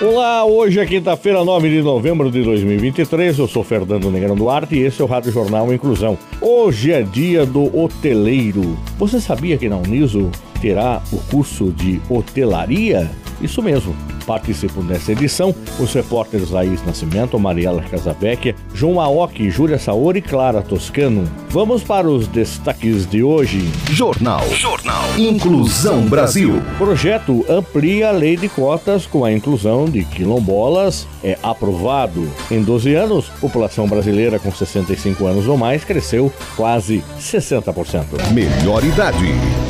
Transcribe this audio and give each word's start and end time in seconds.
Olá, 0.00 0.44
hoje 0.44 0.78
é 0.78 0.86
quinta-feira, 0.86 1.44
9 1.44 1.68
de 1.68 1.82
novembro 1.82 2.30
de 2.30 2.40
2023. 2.44 3.36
Eu 3.36 3.48
sou 3.48 3.64
Fernando 3.64 4.08
Negrão 4.12 4.36
Duarte 4.36 4.76
e 4.76 4.82
esse 4.82 5.02
é 5.02 5.04
o 5.04 5.08
Rádio 5.08 5.32
Jornal 5.32 5.72
Inclusão. 5.74 6.16
Hoje 6.40 6.92
é 6.92 7.02
dia 7.02 7.44
do 7.44 7.76
hoteleiro. 7.76 8.78
Você 8.96 9.20
sabia 9.20 9.58
que 9.58 9.68
na 9.68 9.76
Uniso 9.76 10.30
terá 10.60 11.02
o 11.12 11.16
curso 11.28 11.72
de 11.72 12.00
hotelaria? 12.08 13.10
Isso 13.40 13.60
mesmo. 13.60 13.92
Participam 14.28 14.82
dessa 14.82 15.12
edição 15.12 15.54
os 15.80 15.94
repórteres 15.94 16.50
Laís 16.50 16.84
Nascimento, 16.84 17.38
Mariela 17.38 17.82
Casavecchia, 17.82 18.54
João 18.74 19.00
Aoki, 19.00 19.48
Júlia 19.50 19.78
Saori 19.78 20.18
e 20.18 20.22
Clara 20.22 20.60
Toscano. 20.60 21.24
Vamos 21.48 21.82
para 21.82 22.06
os 22.06 22.28
destaques 22.28 23.08
de 23.08 23.22
hoje. 23.22 23.66
Jornal. 23.90 24.46
Jornal. 24.50 25.04
Inclusão 25.16 26.02
Brasil. 26.02 26.62
Projeto 26.76 27.42
amplia 27.48 28.10
a 28.10 28.12
lei 28.12 28.36
de 28.36 28.50
cotas 28.50 29.06
com 29.06 29.24
a 29.24 29.32
inclusão 29.32 29.86
de 29.86 30.04
quilombolas. 30.04 31.08
É 31.24 31.38
aprovado. 31.42 32.30
Em 32.50 32.62
12 32.62 32.94
anos, 32.94 33.30
população 33.40 33.88
brasileira 33.88 34.38
com 34.38 34.52
65 34.52 35.26
anos 35.26 35.48
ou 35.48 35.56
mais 35.56 35.84
cresceu 35.84 36.30
quase 36.54 37.02
60%. 37.18 38.04
Melhor 38.34 38.84
idade. 38.84 39.24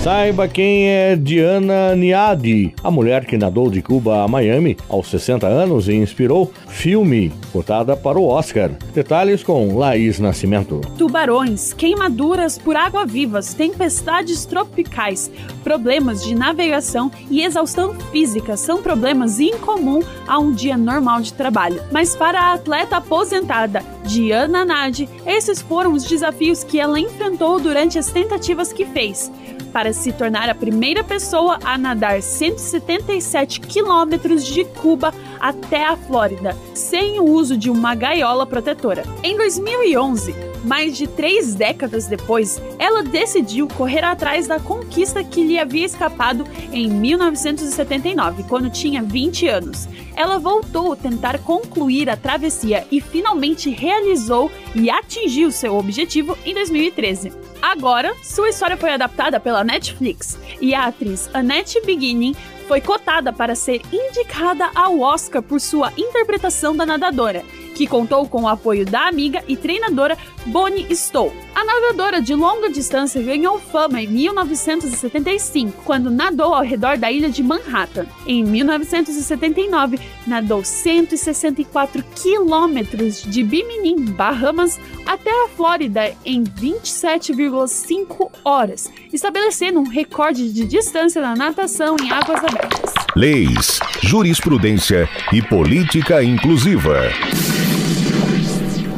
Saiba 0.09 0.49
quem 0.49 0.89
é 0.89 1.15
Diana 1.15 1.95
Niadi, 1.95 2.75
a 2.83 2.91
mulher 2.91 3.27
que 3.27 3.37
nadou 3.37 3.71
de 3.71 3.83
Cuba 3.83 4.25
a 4.25 4.27
Miami 4.27 4.75
aos 4.89 5.07
60 5.09 5.47
anos 5.47 5.87
e 5.87 5.93
inspirou 5.93 6.51
filme 6.67 7.31
cotada 7.53 7.95
para 7.95 8.19
o 8.19 8.27
Oscar. 8.27 8.71
Detalhes 8.95 9.43
com 9.43 9.77
Laís 9.77 10.19
Nascimento. 10.19 10.81
Tubarões, 10.97 11.75
queimaduras 11.75 12.57
por 12.57 12.75
água-vivas, 12.75 13.53
tempestades 13.53 14.47
tropicais, 14.47 15.31
problemas 15.63 16.25
de 16.25 16.35
navegação 16.35 17.13
e 17.31 17.43
exaustão 17.43 17.95
física 18.11 18.57
são 18.57 18.83
problemas 18.83 19.39
incomuns 19.39 20.07
a 20.27 20.39
um 20.39 20.53
dia 20.53 20.79
normal 20.79 21.21
de 21.21 21.35
trabalho. 21.35 21.83
Mas 21.93 22.17
para 22.17 22.41
a 22.41 22.55
atleta 22.55 22.97
aposentada 22.97 23.85
Diana 24.05 24.65
Nadi, 24.65 25.07
esses 25.27 25.61
foram 25.61 25.93
os 25.93 26.05
desafios 26.05 26.65
que 26.65 26.81
ela 26.81 26.99
enfrentou 26.99 27.61
durante 27.61 27.99
as 27.99 28.11
tentativas 28.11 28.73
que 28.73 28.87
fez 28.87 29.31
para 29.69 29.93
se 29.93 30.13
tornar 30.13 30.49
a 30.49 30.55
primeira 30.55 31.05
pessoa 31.05 31.59
a 31.65 31.79
nadar 31.79 32.23
177 32.23 33.61
quilômetros 33.61 34.45
de 34.45 34.65
Cuba 34.65 35.15
até 35.41 35.85
a 35.85 35.97
Flórida, 35.97 36.57
sem 36.75 37.21
o 37.21 37.25
uso 37.25 37.57
de 37.57 37.71
uma 37.71 37.95
gaiola 37.95 38.47
protetora. 38.47 39.05
Em 39.23 39.37
2011, 39.37 40.35
mais 40.65 40.97
de 40.97 41.07
três 41.07 41.55
décadas 41.55 42.07
depois, 42.07 42.61
ela 42.79 43.03
decidiu 43.03 43.69
correr 43.69 44.05
atrás 44.05 44.47
da 44.47 44.59
conquista 44.59 45.23
que 45.23 45.45
lhe 45.45 45.59
havia 45.59 45.87
escapado 45.87 46.45
em 46.73 46.89
1979, 46.89 48.45
quando 48.45 48.71
tinha 48.71 49.03
20 49.03 49.49
anos. 49.49 49.89
Ela 50.17 50.39
voltou 50.39 50.93
a 50.93 50.97
tentar 50.97 51.39
concluir 51.39 52.11
a 52.11 52.17
travessia 52.17 52.87
e 52.91 53.01
finalmente 53.01 53.71
realizou 53.71 54.51
e 54.75 54.91
atingiu 54.91 55.51
seu 55.51 55.77
objetivo 55.77 56.37
em 56.45 56.55
2013. 56.55 57.33
Agora, 57.69 58.15
sua 58.23 58.49
história 58.49 58.79
foi 58.79 58.95
adaptada 58.95 59.39
pela 59.39 59.63
Netflix 59.63 60.39
e 60.59 60.75
a 60.75 60.87
atriz 60.87 61.29
Annette 61.35 61.79
Beginning 61.85 62.35
foi 62.67 62.81
cotada 62.81 63.31
para 63.31 63.55
ser 63.55 63.83
indicada 63.93 64.71
ao 64.75 64.99
Oscar 65.01 65.43
por 65.43 65.61
sua 65.61 65.93
interpretação 65.95 66.75
da 66.75 66.87
nadadora, 66.87 67.45
que 67.79 67.87
contou 67.87 68.27
com 68.27 68.43
o 68.43 68.49
apoio 68.49 68.85
da 68.85 69.07
amiga 69.07 69.41
e 69.47 69.57
treinadora 69.57 70.19
Bonnie 70.47 70.93
Stowe. 70.97 71.33
A 71.55 71.65
nadadora 71.65 72.21
de 72.21 72.35
longa 72.35 72.69
distância 72.69 73.23
ganhou 73.23 73.61
fama 73.61 74.03
em 74.03 74.09
1975, 74.09 75.85
quando 75.85 76.11
nadou 76.11 76.53
ao 76.55 76.65
redor 76.65 76.99
da 76.99 77.13
ilha 77.13 77.29
de 77.29 77.41
Manhattan. 77.41 78.07
Em 78.27 78.43
1979, 78.43 80.01
nadou 80.27 80.65
164 80.65 82.03
quilômetros 82.17 83.23
de 83.23 83.45
Bimini, 83.45 83.95
Bahamas, 84.11 84.77
até 85.07 85.31
a 85.45 85.49
Flórida 85.49 86.13
em 86.25 86.43
27,5 86.43 88.29
horas, 88.45 88.91
estabelecendo 89.13 89.79
um 89.79 89.89
recorde 89.89 90.53
de 90.53 90.67
distância 90.67 91.23
na 91.23 91.37
natação 91.37 91.95
em 92.03 92.11
águas 92.11 92.43
abertas. 92.43 92.93
Leis, 93.15 93.79
jurisprudência 94.03 95.09
e 95.33 95.41
política 95.41 96.25
inclusiva. 96.25 97.13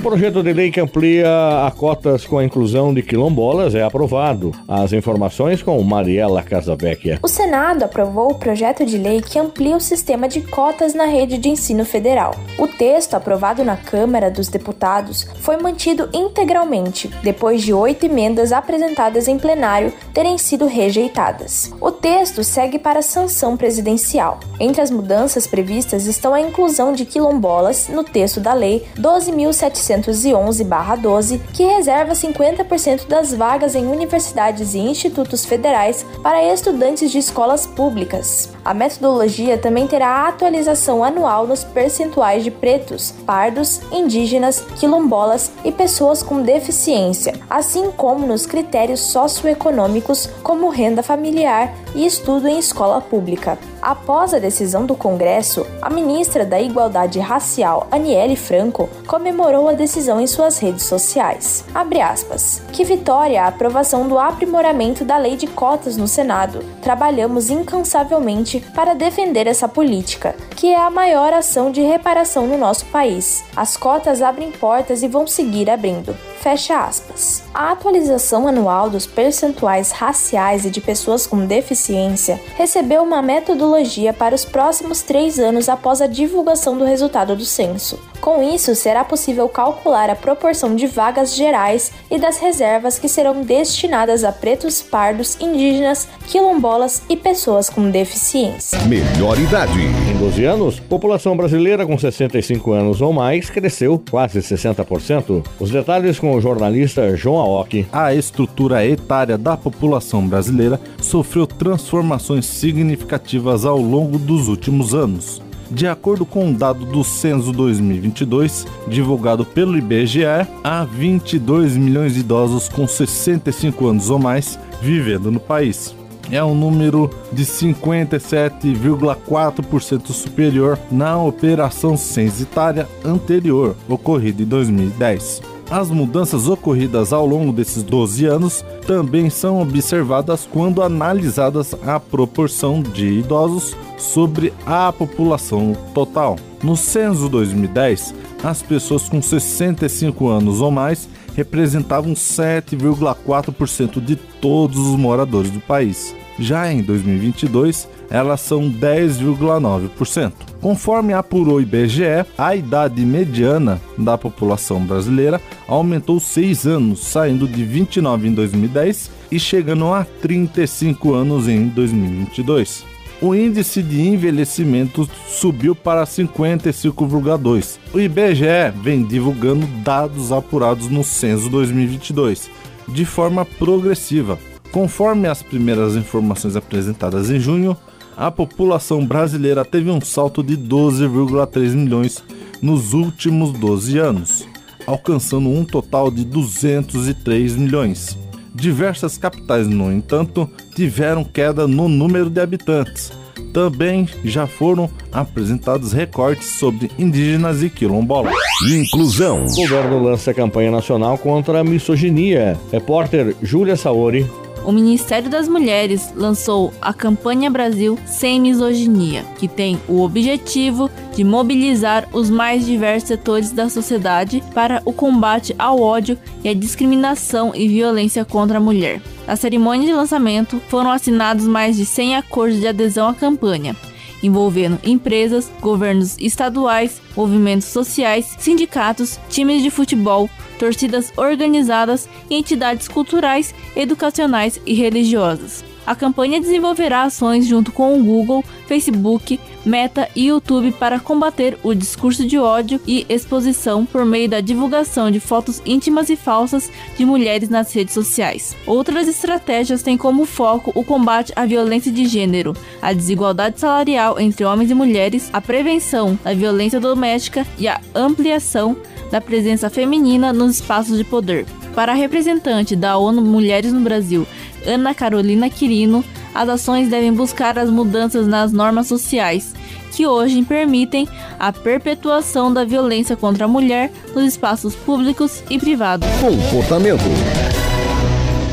O 0.01 0.03
projeto 0.03 0.43
de 0.43 0.51
lei 0.55 0.71
que 0.71 0.81
amplia 0.81 1.29
a 1.67 1.71
cotas 1.71 2.25
com 2.25 2.39
a 2.39 2.45
inclusão 2.45 2.95
de 2.95 3.03
quilombolas 3.03 3.75
é 3.75 3.83
aprovado. 3.83 4.51
As 4.67 4.95
informações 4.95 5.63
com 5.63 5.79
Mariela 5.83 6.43
Casavecchia. 6.43 7.19
O 7.23 7.29
Senado 7.29 7.83
aprovou 7.83 8.31
o 8.31 8.35
projeto 8.35 8.87
de 8.87 8.97
lei 8.97 9.21
que 9.21 9.39
amplia 9.39 9.77
o 9.77 9.81
sistema 9.81 10.27
de 10.27 10.41
cotas 10.41 10.95
na 10.95 11.05
rede 11.05 11.37
de 11.37 11.51
ensino 11.51 11.85
federal. 11.85 12.35
O 12.59 12.67
texto, 12.67 13.13
aprovado 13.13 13.63
na 13.63 13.77
Câmara 13.77 14.31
dos 14.31 14.49
Deputados, 14.49 15.29
foi 15.41 15.59
mantido 15.59 16.09
integralmente, 16.15 17.11
depois 17.23 17.61
de 17.61 17.75
oito 17.75 18.07
emendas 18.07 18.53
apresentadas 18.53 19.29
em 19.29 19.39
plenário 19.39 19.93
terem 20.15 20.39
sido 20.39 20.65
rejeitadas. 20.65 21.71
O 21.79 21.93
texto 21.93 22.43
segue 22.43 22.79
para 22.79 23.01
a 23.01 23.03
sanção 23.03 23.55
presidencial. 23.55 24.41
Entre 24.59 24.81
as 24.81 24.91
mudanças 24.91 25.47
previstas 25.47 26.07
estão 26.07 26.33
a 26.33 26.41
inclusão 26.41 26.95
de 26.95 27.05
quilombolas 27.05 27.89
no 27.89 28.03
texto 28.03 28.41
da 28.41 28.55
Lei 28.55 28.87
12.700 28.99 29.90
911-12, 29.99 31.41
que 31.53 31.65
reserva 31.65 32.13
50% 32.13 33.07
das 33.07 33.35
vagas 33.35 33.75
em 33.75 33.87
universidades 33.87 34.75
e 34.75 34.79
institutos 34.79 35.45
federais 35.45 36.05
para 36.23 36.53
estudantes 36.53 37.11
de 37.11 37.19
escolas 37.19 37.67
públicas. 37.67 38.51
A 38.65 38.75
metodologia 38.75 39.59
também 39.59 39.87
terá 39.87 40.29
atualização 40.29 41.03
anual 41.03 41.47
nos 41.47 41.65
percentuais 41.65 42.45
de 42.45 42.51
pretos, 42.51 43.13
pardos, 43.27 43.81
indígenas, 43.93 44.65
quilombolas 44.79 45.51
e 45.65 45.73
pessoas 45.73 46.23
com 46.23 46.43
deficiência, 46.43 47.35
assim 47.49 47.91
como 47.91 48.27
nos 48.27 48.47
critérios 48.47 49.01
socioeconômicos 49.01 50.27
como 50.43 50.69
renda 50.69 51.03
familiar 51.03 51.75
e 51.95 52.07
estudo 52.07 52.49
em 52.49 52.59
escola 52.59 53.01
pública. 53.01 53.59
Após 53.83 54.35
a 54.35 54.39
decisão 54.39 54.85
do 54.85 54.95
Congresso, 54.95 55.67
a 55.81 55.89
ministra 55.89 56.45
da 56.45 56.61
Igualdade 56.61 57.19
Racial, 57.19 57.87
Aniele 57.91 58.37
Franco, 58.37 58.89
comemorou 59.07 59.69
a 59.69 59.73
decisão 59.73 60.21
em 60.21 60.27
suas 60.27 60.59
redes 60.59 60.85
sociais. 60.85 61.65
Aspas. 62.01 62.63
Que 62.73 62.85
vitória 62.85 63.43
a 63.43 63.49
aprovação 63.49 64.09
do 64.09 64.19
aprimoramento 64.19 65.05
da 65.05 65.17
lei 65.17 65.37
de 65.37 65.47
cotas 65.47 65.97
no 65.97 66.09
Senado. 66.09 66.65
Trabalhamos 66.83 67.51
incansavelmente 67.51 68.61
para 68.75 68.95
defender 68.95 69.47
essa 69.47 69.69
política, 69.69 70.35
que 70.57 70.69
é 70.69 70.79
a 70.79 70.91
maior 70.91 71.33
ação 71.33 71.71
de 71.71 71.83
reparação 71.83 72.47
no 72.47 72.59
nosso 72.59 72.87
país. 72.87 73.45
As 73.57 73.77
cotas 73.77 74.23
abrem 74.23 74.51
portas 74.51 75.03
e 75.03 75.09
vão 75.09 75.27
seguir 75.27 75.71
abrindo. 75.71 76.17
Fecha 76.41 76.79
aspas. 76.79 77.43
A 77.53 77.73
atualização 77.73 78.49
anual 78.49 78.89
dos 78.89 79.07
percentuais 79.07 79.91
raciais 79.91 80.65
e 80.65 80.71
de 80.71 80.81
pessoas 80.81 81.27
com 81.27 81.45
deficiência 81.45 82.41
recebeu 82.57 83.03
uma 83.03 83.21
metodologia 83.21 84.15
para 84.15 84.35
os 84.35 84.43
próximos 84.43 85.03
três 85.03 85.39
anos 85.39 85.69
após 85.69 86.01
a 86.01 86.07
divulgação 86.07 86.79
do 86.79 86.85
resultado 86.85 87.37
do 87.37 87.45
censo. 87.45 88.01
Com 88.23 88.43
isso, 88.43 88.75
será 88.75 89.05
possível 89.05 89.51
calcular 89.51 90.09
a 90.09 90.17
proporção 90.17 90.75
de 90.75 90.87
vagas 90.87 91.35
gerais 91.35 91.93
e 92.11 92.19
das 92.19 92.39
reservas 92.39 92.99
que 92.99 93.09
serão 93.09 93.43
destinadas 93.43 94.25
a 94.25 94.33
pretos, 94.33 94.81
pardos, 94.81 95.37
indígenas, 95.41 96.09
quilombolas 96.27 97.03
e 97.09 97.17
pessoas 97.17 97.69
com 97.69 97.91
deficiência. 97.91 98.79
Melhor 98.81 99.39
idade. 99.39 99.81
Em 100.21 100.23
12 100.23 100.45
anos, 100.45 100.79
população 100.79 101.35
brasileira 101.35 101.87
com 101.87 101.97
65 101.97 102.73
anos 102.73 103.01
ou 103.01 103.11
mais 103.11 103.49
cresceu 103.49 103.99
quase 104.11 104.41
60%. 104.41 105.43
Os 105.59 105.71
detalhes 105.71 106.19
com 106.19 106.35
o 106.35 106.41
jornalista 106.43 107.17
João 107.17 107.39
Aoki. 107.39 107.87
A 107.91 108.15
estrutura 108.15 108.87
etária 108.87 109.39
da 109.39 109.57
população 109.57 110.29
brasileira 110.29 110.79
sofreu 111.01 111.47
transformações 111.47 112.45
significativas 112.45 113.65
ao 113.65 113.79
longo 113.79 114.19
dos 114.19 114.47
últimos 114.47 114.95
anos. 114.95 115.41
De 115.71 115.87
acordo 115.87 116.27
com 116.27 116.45
um 116.45 116.53
dado 116.53 116.85
do 116.85 117.03
Censo 117.03 117.51
2022, 117.51 118.67
divulgado 118.89 119.47
pelo 119.47 119.79
IBGE, 119.79 120.27
há 120.63 120.85
22 120.85 121.79
milhões 121.79 122.13
de 122.13 122.21
idosos 122.21 122.69
com 122.69 122.87
65 122.87 123.87
anos 123.87 124.11
ou 124.11 124.19
mais 124.19 124.59
vivendo 124.83 125.31
no 125.31 125.41
país. 125.41 125.99
É 126.31 126.43
um 126.43 126.55
número 126.55 127.11
de 127.33 127.45
57,4% 127.45 130.13
superior 130.13 130.79
na 130.91 131.23
operação 131.23 131.95
censitária 131.97 132.89
anterior, 133.05 133.77
ocorrida 133.89 134.43
em 134.43 134.47
2010. 134.47 135.61
As 135.71 135.89
mudanças 135.89 136.49
ocorridas 136.49 137.13
ao 137.13 137.25
longo 137.25 137.53
desses 137.53 137.85
12 137.85 138.27
anos 138.27 138.65
também 138.87 139.31
são 139.31 139.63
observadas 139.63 140.47
quando 140.51 140.83
analisadas 140.83 141.77
a 141.87 142.01
proporção 142.01 142.83
de 142.83 143.21
idosos 143.21 143.77
sobre 143.97 144.53
a 144.67 144.93
população 144.93 145.77
total. 145.95 146.37
No 146.61 146.77
censo 146.77 147.29
2010, 147.29 148.13
as 148.43 148.63
pessoas 148.63 149.09
com 149.09 149.23
65 149.23 150.27
anos 150.27 150.61
ou 150.61 150.73
mais 150.73 151.09
representavam 151.35 152.13
7,4% 152.13 154.01
de 154.01 154.17
todos 154.17 154.79
os 154.79 154.97
moradores 154.97 155.51
do 155.51 155.61
país. 155.61 156.15
Já 156.39 156.73
em 156.73 156.83
2022, 156.83 157.87
elas 158.09 158.41
são 158.41 158.71
10,9%. 158.71 160.33
Conforme 160.61 161.13
apurou 161.13 161.57
o 161.57 161.61
IBGE, 161.61 162.25
a 162.37 162.57
idade 162.57 163.05
mediana 163.05 163.81
da 163.97 164.17
população 164.17 164.81
brasileira 164.85 165.41
aumentou 165.69 166.19
6 166.19 166.67
anos, 166.67 167.01
saindo 167.01 167.47
de 167.47 167.63
29 167.65 168.29
em 168.29 168.33
2010 168.33 169.11
e 169.31 169.39
chegando 169.39 169.93
a 169.93 170.05
35 170.23 171.13
anos 171.13 171.47
em 171.47 171.69
2022. 171.69 172.85
O 173.23 173.35
índice 173.35 173.83
de 173.83 174.01
envelhecimento 174.01 175.09
subiu 175.29 175.75
para 175.75 176.05
55,2. 176.05 177.79
O 177.93 178.01
IBGE 178.01 178.73
vem 178.83 179.05
divulgando 179.05 179.67
dados 179.85 180.33
apurados 180.33 180.89
no 180.89 181.05
censo 181.05 181.51
2022 181.51 182.51
de 182.89 183.05
forma 183.05 183.45
progressiva. 183.45 184.39
Conforme 184.73 185.29
as 185.29 185.43
primeiras 185.43 185.97
informações 185.97 186.57
apresentadas 186.57 187.31
em 187.31 187.39
junho, 187.39 187.77
a 188.17 188.31
população 188.31 189.05
brasileira 189.05 189.65
teve 189.65 189.91
um 189.91 190.01
salto 190.01 190.43
de 190.43 190.57
12,3 190.57 191.75
milhões 191.75 192.25
nos 192.63 192.95
últimos 192.95 193.53
12 193.53 193.99
anos, 193.99 194.47
alcançando 194.87 195.49
um 195.49 195.65
total 195.65 196.11
de 196.11 196.25
203 196.25 197.57
milhões. 197.57 198.17
Diversas 198.55 199.17
capitais, 199.17 199.69
no 199.69 199.93
entanto, 199.93 200.49
tiveram 200.75 201.25
queda 201.25 201.67
no 201.67 201.89
número 201.89 202.29
de 202.29 202.41
habitantes. 202.41 203.13
Também 203.53 204.09
já 204.25 204.47
foram 204.47 204.89
apresentados 205.11 205.93
recortes 205.93 206.59
sobre 206.59 206.91
indígenas 206.99 207.63
e 207.63 207.71
quilombolas. 207.71 208.35
Inclusão. 208.71 209.45
O 209.45 209.55
governo 209.55 210.03
lança 210.03 210.33
campanha 210.33 210.71
nacional 210.71 211.19
contra 211.19 211.61
a 211.61 211.65
misoginia. 211.65 212.57
Repórter 212.71 213.35
Júlia 213.43 213.77
Saori 213.77 214.27
o 214.65 214.73
Ministério 214.73 215.31
das 215.31 215.49
Mulheres 215.49 216.13
lançou 216.15 216.73
a 216.81 216.93
campanha 216.93 217.51
Brasil 217.51 217.99
Sem 218.07 218.41
Misoginia, 218.41 219.25
que 219.39 219.49
tem 219.49 219.81
o 219.89 220.03
objetivo 220.03 220.91
de 221.15 221.25
mobilizar 221.25 222.09
os 222.13 222.29
mais 222.29 222.65
diversos 222.67 223.09
setores 223.09 223.53
da 223.53 223.69
sociedade 223.69 224.43
para 224.55 224.83
o 224.85 224.93
combate 224.93 225.55
ao 225.59 225.81
ódio 225.81 226.19
e 226.45 226.49
à 226.49 226.55
discriminação 226.55 227.53
e 227.55 227.69
violência 227.69 228.25
contra 228.25 228.59
a 228.59 228.61
mulher. 228.61 229.01
Na 229.27 229.37
cerimônia 229.37 229.87
de 229.87 229.95
lançamento 229.95 230.61
foram 230.69 230.91
assinados 230.91 231.47
mais 231.47 231.77
de 231.77 231.87
100 231.87 232.17
acordos 232.17 232.61
de 232.61 232.67
adesão 232.67 233.09
à 233.09 233.15
campanha, 233.15 233.77
envolvendo 234.23 234.79
empresas, 234.85 235.51
governos 235.61 236.17
estaduais, 236.19 237.01
movimentos 237.17 237.69
sociais, 237.69 238.37
sindicatos, 238.39 239.19
times 239.29 239.63
de 239.63 239.71
futebol, 239.71 240.29
torcidas 240.61 241.11
organizadas 241.17 242.07
e 242.29 242.37
entidades 242.37 242.87
culturais, 242.87 243.55
educacionais 243.75 244.61
e 244.67 244.75
religiosas. 244.75 245.65
A 245.87 245.95
campanha 245.95 246.39
desenvolverá 246.39 247.05
ações 247.05 247.47
junto 247.47 247.73
com 247.73 247.99
o 247.99 248.05
Google, 248.05 248.45
Facebook, 248.69 249.41
Meta 249.65 250.09
e 250.17 250.29
YouTube 250.29 250.73
para 250.73 250.99
combater 250.99 251.59
o 251.63 251.75
discurso 251.75 252.27
de 252.27 252.39
ódio 252.39 252.81
e 252.87 253.05
exposição 253.09 253.85
por 253.85 254.07
meio 254.07 254.29
da 254.29 254.41
divulgação 254.41 255.11
de 255.11 255.21
fotos 255.21 255.61
íntimas 255.67 256.09
e 256.09 256.17
falsas 256.17 256.71
de 256.97 257.05
mulheres 257.05 257.51
nas 257.51 257.73
redes 257.73 257.93
sociais. 257.93 258.57
Outras 258.67 259.07
estratégias 259.07 259.83
têm 259.83 259.99
como 259.99 260.25
foco 260.25 260.73
o 260.75 260.83
combate 260.83 261.33
à 261.37 261.45
violência 261.45 261.93
de 261.93 262.07
gênero, 262.07 262.55
a 262.81 262.93
desigualdade 262.93 263.61
salarial 263.61 264.19
entre 264.19 264.45
homens 264.45 264.71
e 264.71 264.75
mulheres, 264.75 265.29
a 265.33 265.41
prevenção 265.41 266.19
da 266.25 266.33
violência 266.33 266.81
doméstica 266.81 267.47
e 267.59 267.69
a 267.69 267.81
ampliação 267.95 268.77
da 269.11 269.21
presença 269.21 269.69
feminina 269.69 270.33
nos 270.33 270.57
espaços 270.57 270.97
de 270.97 271.05
poder. 271.05 271.47
Para 271.75 271.93
a 271.93 271.95
representante 271.95 272.75
da 272.75 272.97
ONU 272.97 273.23
Mulheres 273.23 273.73
no 273.73 273.81
Brasil, 273.81 274.27
Ana 274.67 274.95
Carolina 274.95 275.49
Quirino, 275.49 276.05
as 276.35 276.49
ações 276.49 276.89
devem 276.89 277.13
buscar 277.13 277.59
as 277.59 277.71
mudanças 277.71 278.27
nas 278.27 278.53
normas 278.53 278.87
sociais 278.87 279.55
que 279.91 280.07
hoje 280.07 280.43
permitem 280.43 281.09
a 281.39 281.53
perpetuação 281.53 282.53
da 282.53 282.65
violência 282.65 283.17
contra 283.17 283.45
a 283.45 283.49
mulher 283.49 283.91
nos 284.15 284.25
espaços 284.25 284.75
públicos 284.75 285.43
e 285.51 285.59
privados. 285.59 286.09
Comportamento. 286.21 287.05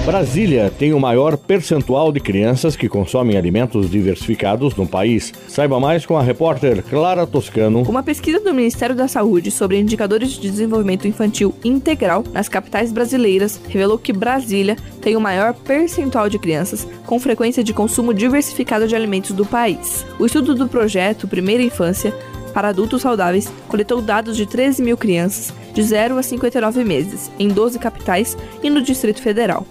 Brasília 0.07 0.71
tem 0.79 0.93
o 0.93 0.99
maior 1.01 1.35
percentual 1.35 2.13
de 2.13 2.21
crianças 2.21 2.77
que 2.77 2.87
consomem 2.87 3.35
alimentos 3.35 3.91
diversificados 3.91 4.73
no 4.73 4.87
país. 4.87 5.33
Saiba 5.49 5.81
mais 5.81 6.05
com 6.05 6.17
a 6.17 6.23
repórter 6.23 6.81
Clara 6.81 7.27
Toscano. 7.27 7.81
Uma 7.81 8.01
pesquisa 8.01 8.39
do 8.39 8.53
Ministério 8.53 8.95
da 8.95 9.09
Saúde 9.09 9.51
sobre 9.51 9.77
indicadores 9.77 10.29
de 10.29 10.49
desenvolvimento 10.49 11.09
infantil 11.09 11.53
integral 11.61 12.23
nas 12.31 12.47
capitais 12.47 12.89
brasileiras 12.89 13.59
revelou 13.67 13.99
que 13.99 14.13
Brasília 14.13 14.77
tem 15.01 15.17
o 15.17 15.19
maior 15.19 15.53
percentual 15.53 16.29
de 16.29 16.39
crianças 16.39 16.87
com 17.05 17.19
frequência 17.19 17.61
de 17.61 17.73
consumo 17.73 18.13
diversificado 18.13 18.87
de 18.87 18.95
alimentos 18.95 19.31
do 19.31 19.45
país. 19.45 20.05
O 20.17 20.25
estudo 20.25 20.55
do 20.55 20.69
projeto 20.69 21.27
Primeira 21.27 21.63
Infância 21.63 22.15
para 22.53 22.69
adultos 22.69 23.01
saudáveis 23.01 23.51
coletou 23.67 24.01
dados 24.01 24.37
de 24.37 24.45
13 24.45 24.81
mil 24.81 24.95
crianças 24.95 25.53
de 25.73 25.83
0 25.83 26.17
a 26.17 26.23
59 26.23 26.85
meses, 26.85 27.29
em 27.37 27.49
12 27.49 27.77
capitais 27.77 28.37
e 28.63 28.69
no 28.69 28.81
Distrito 28.81 29.21
Federal. 29.21 29.67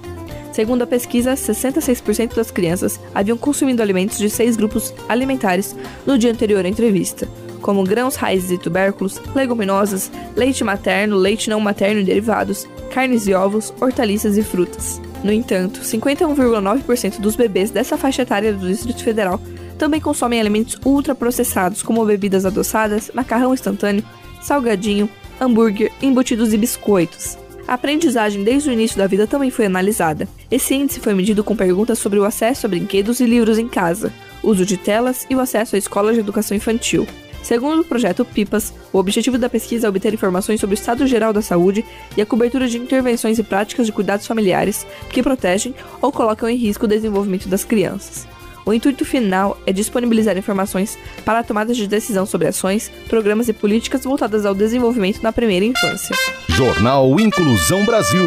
Segundo 0.56 0.80
a 0.80 0.86
pesquisa, 0.86 1.34
66% 1.34 2.34
das 2.34 2.50
crianças 2.50 2.98
haviam 3.14 3.36
consumido 3.36 3.82
alimentos 3.82 4.16
de 4.16 4.30
seis 4.30 4.56
grupos 4.56 4.94
alimentares 5.06 5.76
no 6.06 6.16
dia 6.16 6.32
anterior 6.32 6.64
à 6.64 6.68
entrevista, 6.68 7.28
como 7.60 7.84
grãos, 7.84 8.16
raízes 8.16 8.52
e 8.52 8.56
tubérculos, 8.56 9.20
leguminosas, 9.34 10.10
leite 10.34 10.64
materno, 10.64 11.14
leite 11.14 11.50
não 11.50 11.60
materno 11.60 12.00
e 12.00 12.04
derivados, 12.04 12.66
carnes 12.90 13.26
e 13.26 13.34
ovos, 13.34 13.70
hortaliças 13.78 14.38
e 14.38 14.42
frutas. 14.42 14.98
No 15.22 15.30
entanto, 15.30 15.80
51,9% 15.80 17.20
dos 17.20 17.36
bebês 17.36 17.70
dessa 17.70 17.98
faixa 17.98 18.22
etária 18.22 18.54
do 18.54 18.66
Distrito 18.66 19.04
Federal 19.04 19.38
também 19.76 20.00
consomem 20.00 20.40
alimentos 20.40 20.78
ultraprocessados, 20.86 21.82
como 21.82 22.02
bebidas 22.06 22.46
adoçadas, 22.46 23.10
macarrão 23.12 23.52
instantâneo, 23.52 24.02
salgadinho, 24.40 25.06
hambúrguer, 25.38 25.92
embutidos 26.00 26.54
e 26.54 26.56
biscoitos. 26.56 27.36
A 27.68 27.74
aprendizagem 27.74 28.44
desde 28.44 28.70
o 28.70 28.73
início 28.73 28.96
da 28.96 29.08
vida 29.08 29.26
também 29.26 29.50
foi 29.50 29.66
analisada. 29.66 30.28
Esse 30.50 30.75
índice 30.75 31.00
foi 31.00 31.14
medido 31.14 31.42
com 31.42 31.56
perguntas 31.56 31.99
sobre 31.99 32.18
o 32.18 32.25
acesso 32.25 32.66
a 32.66 32.68
brinquedos 32.68 33.18
e 33.18 33.26
livros 33.26 33.58
em 33.58 33.66
casa, 33.66 34.12
uso 34.42 34.64
de 34.64 34.76
telas 34.76 35.26
e 35.28 35.35
o 35.35 35.40
acesso 35.40 35.75
à 35.75 35.78
escola 35.78 36.12
de 36.12 36.20
educação 36.20 36.56
infantil. 36.56 37.06
Segundo 37.42 37.80
o 37.80 37.85
projeto 37.85 38.25
PIPAS, 38.25 38.73
o 38.92 38.99
objetivo 38.99 39.38
da 39.38 39.49
pesquisa 39.49 39.87
é 39.87 39.90
obter 39.90 40.14
informações 40.14 40.61
sobre 40.61 40.75
o 40.75 40.78
estado 40.78 41.06
geral 41.06 41.32
da 41.32 41.42
saúde 41.42 41.85
e 42.16 42.23
a 42.23 42.26
cobertura 42.26 42.68
de 42.68 42.78
intervenções 42.78 43.38
e 43.38 43.42
práticas 43.42 43.87
de 43.87 43.92
cuidados 43.92 44.26
familiares 44.26 44.87
que 45.11 45.23
protegem 45.23 45.75
ou 46.00 46.12
colocam 46.12 46.49
em 46.49 46.56
risco 46.56 46.87
o 46.87 46.88
desenvolvimento 46.88 47.49
das 47.49 47.64
crianças. 47.64 48.26
O 48.66 48.75
intuito 48.75 49.04
final 49.04 49.56
é 49.64 49.73
disponibilizar 49.73 50.37
informações 50.37 50.99
para 51.25 51.38
a 51.38 51.44
tomada 51.44 51.73
de 51.73 51.87
decisão 51.87 52.26
sobre 52.26 52.49
ações, 52.49 52.90
programas 53.08 53.49
e 53.49 53.52
políticas 53.52 54.02
voltadas 54.02 54.44
ao 54.44 54.56
desenvolvimento 54.56 55.23
na 55.23 55.32
primeira 55.32 55.64
infância. 55.64 56.16
Jornal 56.49 57.20
Inclusão 57.20 57.85
Brasil. 57.85 58.26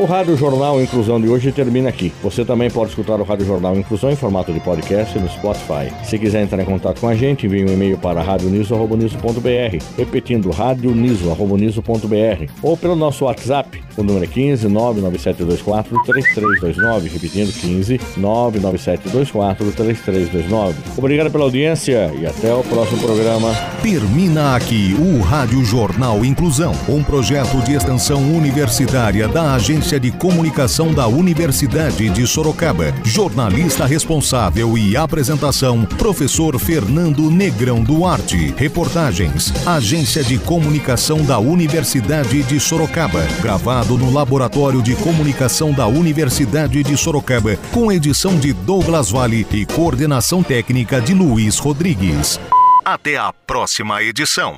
O 0.00 0.06
Rádio 0.06 0.34
Jornal 0.34 0.80
Inclusão 0.80 1.20
de 1.20 1.28
hoje 1.28 1.52
termina 1.52 1.90
aqui. 1.90 2.10
Você 2.22 2.42
também 2.42 2.70
pode 2.70 2.88
escutar 2.88 3.20
o 3.20 3.22
Rádio 3.22 3.44
Jornal 3.44 3.76
Inclusão 3.76 4.10
em 4.10 4.16
formato 4.16 4.50
de 4.50 4.58
podcast 4.58 5.18
no 5.18 5.28
Spotify. 5.28 5.92
Se 6.02 6.18
quiser 6.18 6.42
entrar 6.42 6.62
em 6.62 6.64
contato 6.64 7.02
com 7.02 7.08
a 7.08 7.14
gente, 7.14 7.44
envie 7.44 7.66
um 7.66 7.68
e-mail 7.68 7.98
para 7.98 8.22
radioniso.br, 8.22 9.84
repetindo 9.98 10.50
radioniso.br, 10.50 12.50
ou 12.62 12.78
pelo 12.78 12.96
nosso 12.96 13.26
WhatsApp, 13.26 13.84
o 13.94 14.02
número 14.02 14.24
é 14.24 14.28
15 14.28 14.68
99724 14.68 16.02
3329, 16.04 17.08
repetindo 17.10 17.52
15 17.52 18.00
99724 18.16 19.72
3329. 19.72 20.78
Obrigado 20.96 21.30
pela 21.30 21.44
audiência 21.44 22.10
e 22.18 22.24
até 22.24 22.54
o 22.54 22.62
próximo 22.62 23.02
programa. 23.02 23.52
Termina 23.82 24.56
aqui 24.56 24.96
o 24.98 25.20
Rádio 25.20 25.62
Jornal 25.62 26.24
Inclusão, 26.24 26.72
um 26.88 27.02
projeto 27.02 27.62
de 27.64 27.74
extensão 27.74 28.22
universitária 28.34 29.28
da 29.28 29.52
Agência 29.52 29.89
Agência 29.90 29.98
de 29.98 30.12
Comunicação 30.12 30.94
da 30.94 31.08
Universidade 31.08 32.08
de 32.10 32.24
Sorocaba. 32.24 32.94
Jornalista 33.02 33.84
responsável 33.84 34.78
e 34.78 34.96
apresentação, 34.96 35.84
professor 35.84 36.56
Fernando 36.60 37.28
Negrão 37.28 37.82
Duarte. 37.82 38.54
Reportagens, 38.56 39.52
Agência 39.66 40.22
de 40.22 40.38
Comunicação 40.38 41.24
da 41.24 41.40
Universidade 41.40 42.40
de 42.44 42.60
Sorocaba. 42.60 43.26
Gravado 43.42 43.98
no 43.98 44.12
Laboratório 44.12 44.80
de 44.80 44.94
Comunicação 44.94 45.72
da 45.72 45.88
Universidade 45.88 46.84
de 46.84 46.96
Sorocaba, 46.96 47.56
com 47.72 47.90
edição 47.90 48.38
de 48.38 48.52
Douglas 48.52 49.10
Vale 49.10 49.44
e 49.50 49.66
coordenação 49.66 50.40
técnica 50.40 51.00
de 51.00 51.14
Luiz 51.14 51.58
Rodrigues. 51.58 52.38
Até 52.84 53.16
a 53.16 53.32
próxima 53.32 54.00
edição. 54.04 54.56